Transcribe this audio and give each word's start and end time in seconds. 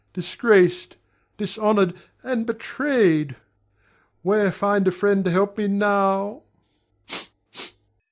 Disgraced, 0.13 0.97
dishonored, 1.37 1.93
and 2.23 2.47
betrayed! 2.47 3.35
Where 4.23 4.51
find 4.51 4.87
a 4.87 4.91
friend 4.91 5.23
to 5.25 5.29
help 5.29 5.59
me 5.59 5.67
now? 5.67 6.41